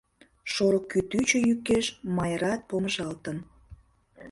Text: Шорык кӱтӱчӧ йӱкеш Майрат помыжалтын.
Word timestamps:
Шорык 0.53 0.85
кӱтӱчӧ 0.91 1.37
йӱкеш 1.47 1.85
Майрат 2.15 2.61
помыжалтын. 2.69 3.37